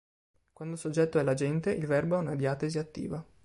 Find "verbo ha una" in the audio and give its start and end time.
1.85-2.33